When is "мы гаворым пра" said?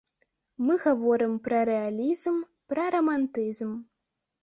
0.69-1.61